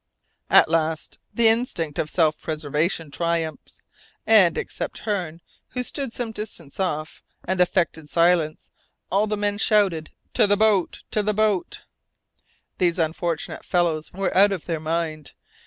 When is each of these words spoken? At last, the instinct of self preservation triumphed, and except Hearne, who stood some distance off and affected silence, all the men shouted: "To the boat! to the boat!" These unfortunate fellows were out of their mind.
At 0.49 0.67
last, 0.67 1.19
the 1.31 1.47
instinct 1.47 1.99
of 1.99 2.09
self 2.09 2.41
preservation 2.41 3.11
triumphed, 3.11 3.77
and 4.25 4.57
except 4.57 4.97
Hearne, 4.97 5.41
who 5.73 5.83
stood 5.83 6.11
some 6.11 6.31
distance 6.31 6.79
off 6.79 7.21
and 7.45 7.61
affected 7.61 8.09
silence, 8.09 8.71
all 9.11 9.27
the 9.27 9.37
men 9.37 9.59
shouted: 9.59 10.09
"To 10.33 10.47
the 10.47 10.57
boat! 10.57 11.03
to 11.11 11.21
the 11.21 11.35
boat!" 11.35 11.83
These 12.79 12.97
unfortunate 12.97 13.63
fellows 13.63 14.11
were 14.11 14.35
out 14.35 14.51
of 14.51 14.65
their 14.65 14.79
mind. 14.79 15.33